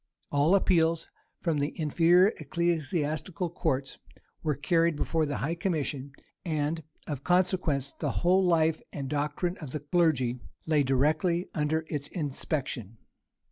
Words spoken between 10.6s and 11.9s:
lay directly under